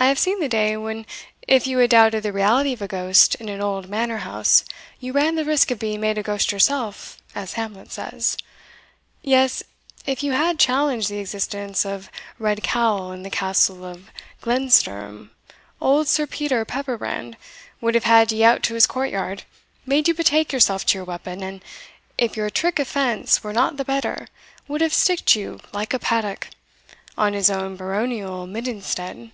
I 0.00 0.06
have 0.06 0.18
seen 0.20 0.38
the 0.38 0.48
day, 0.48 0.76
when 0.76 1.06
if 1.48 1.66
you 1.66 1.76
had 1.78 1.90
doubted 1.90 2.22
the 2.22 2.32
reality 2.32 2.72
of 2.72 2.80
a 2.80 2.86
ghost 2.86 3.34
in 3.34 3.48
an 3.48 3.60
old 3.60 3.88
manor 3.88 4.18
house 4.18 4.64
you 5.00 5.12
ran 5.12 5.34
the 5.34 5.44
risk 5.44 5.72
of 5.72 5.80
being 5.80 6.00
made 6.00 6.16
a 6.16 6.22
ghost 6.22 6.52
yourself, 6.52 7.18
as 7.34 7.54
Hamlet 7.54 7.90
says. 7.90 8.36
Yes, 9.22 9.64
if 10.06 10.22
you 10.22 10.30
had 10.30 10.56
challenged 10.60 11.08
the 11.10 11.18
existence 11.18 11.84
of 11.84 12.12
Redcowl 12.38 13.10
in 13.12 13.24
the 13.24 13.28
Castle 13.28 13.84
of 13.84 14.12
Glenstirym, 14.40 15.30
old 15.80 16.06
Sir 16.06 16.28
Peter 16.28 16.64
Pepperbrand 16.64 17.34
would 17.80 17.96
have 17.96 18.04
had 18.04 18.30
ye 18.30 18.44
out 18.44 18.62
to 18.62 18.74
his 18.74 18.86
court 18.86 19.10
yard, 19.10 19.42
made 19.84 20.06
you 20.06 20.14
betake 20.14 20.52
yourself 20.52 20.86
to 20.86 20.98
your 20.98 21.04
weapon, 21.04 21.42
and 21.42 21.60
if 22.16 22.36
your 22.36 22.48
trick 22.50 22.78
of 22.78 22.86
fence 22.86 23.42
were 23.42 23.52
not 23.52 23.76
the 23.78 23.84
better, 23.84 24.28
would 24.68 24.80
have 24.80 24.94
sticked 24.94 25.34
you 25.34 25.58
like 25.72 25.92
a 25.92 25.98
paddock, 25.98 26.50
on 27.18 27.32
his 27.32 27.50
own 27.50 27.74
baronial 27.74 28.46
midden 28.46 28.80
stead. 28.80 29.32